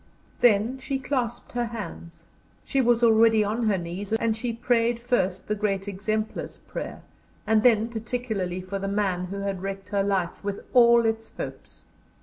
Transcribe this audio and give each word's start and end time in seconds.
Then 0.39 0.79
she 0.79 0.97
clasped 0.97 1.51
her 1.51 1.65
hands. 1.65 2.25
She 2.65 2.81
was 2.81 3.03
already 3.03 3.43
on 3.43 3.67
her 3.67 3.77
knees, 3.77 4.11
and 4.11 4.35
she 4.35 4.51
prayed 4.51 4.99
first 4.99 5.47
the 5.47 5.53
great 5.53 5.87
Exemplar's 5.87 6.57
prayer, 6.57 7.03
and 7.45 7.61
then 7.61 7.87
particularly 7.87 8.61
for 8.61 8.79
the 8.79 8.87
man 8.87 9.25
who 9.25 9.41
had 9.41 9.61
wrecked 9.61 9.89
her 9.89 10.01
life, 10.01 10.43
with 10.43 10.65
all 10.73 11.05
its 11.05 11.31
hopes. 11.37 11.85